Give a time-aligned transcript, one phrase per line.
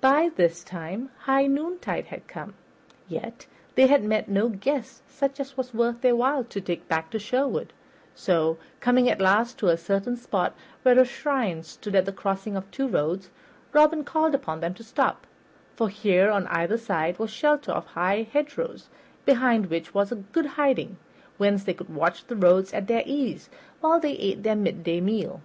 [0.00, 2.54] By this time high noontide had come,
[3.08, 3.44] yet
[3.74, 7.18] they had met no guest such as was worth their while to take back to
[7.18, 7.74] Sherwood;
[8.14, 12.56] so, coming at last to a certain spot where a shrine stood at the crossing
[12.56, 13.28] of two roads,
[13.74, 15.26] Robin called upon them to stop,
[15.74, 18.88] for here on either side was shelter of high hedgerows,
[19.26, 20.96] behind which was good hiding,
[21.36, 23.50] whence they could watch the roads at their ease,
[23.82, 25.42] while they ate their midday meal.